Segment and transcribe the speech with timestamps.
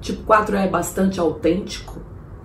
[0.00, 2.00] Tipo 4 é bastante autêntico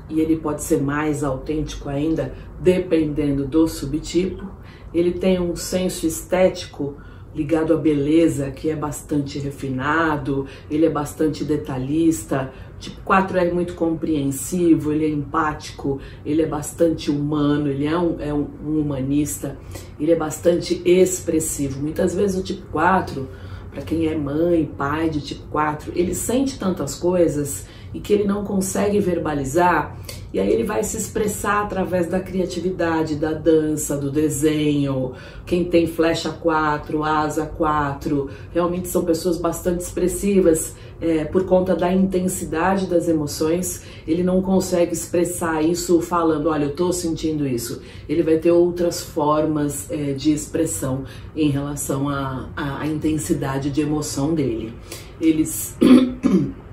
[0.10, 4.46] e ele pode ser mais autêntico ainda dependendo do subtipo.
[4.94, 6.98] Ele tem um senso estético
[7.36, 12.52] ligado à beleza, que é bastante refinado, ele é bastante detalhista.
[12.80, 18.20] Tipo 4 é muito compreensivo, ele é empático, ele é bastante humano, ele é um,
[18.20, 18.46] é um
[18.80, 19.58] humanista,
[20.00, 21.82] ele é bastante expressivo.
[21.82, 23.28] Muitas vezes o tipo 4,
[23.74, 28.24] para quem é mãe, pai de tipo 4, ele sente tantas coisas e que ele
[28.24, 29.98] não consegue verbalizar,
[30.34, 35.14] e aí ele vai se expressar através da criatividade, da dança, do desenho.
[35.46, 41.94] Quem tem flecha 4, asa 4, realmente são pessoas bastante expressivas é, por conta da
[41.94, 43.84] intensidade das emoções.
[44.08, 47.84] Ele não consegue expressar isso falando, olha, eu tô sentindo isso.
[48.10, 51.04] Ele vai ter outras formas é, de expressão
[51.36, 54.74] em relação à intensidade de emoção dele.
[55.22, 55.78] Eles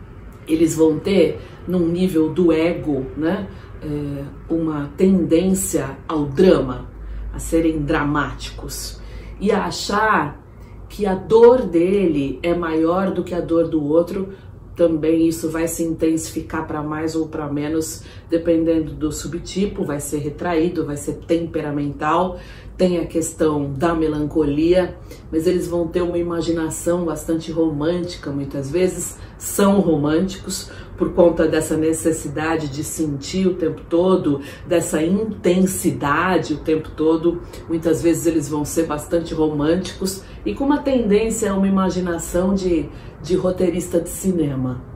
[0.52, 3.48] eles vão ter, num nível do ego, né,
[3.82, 6.88] é, uma tendência ao drama,
[7.32, 9.01] a serem dramáticos
[9.40, 10.40] e a achar
[10.88, 14.30] que a dor dele é maior do que a dor do outro.
[14.76, 20.18] Também isso vai se intensificar para mais ou para menos, dependendo do subtipo, vai ser
[20.18, 22.38] retraído, vai ser temperamental,
[22.76, 24.96] tem a questão da melancolia,
[25.30, 31.79] mas eles vão ter uma imaginação bastante romântica, muitas vezes são românticos por conta dessa
[31.79, 37.41] necessidade de sentir o tempo todo, dessa intensidade o tempo todo.
[37.66, 42.87] Muitas vezes eles vão ser bastante românticos e com uma tendência a uma imaginação de,
[43.23, 44.90] de roteirista de cinema.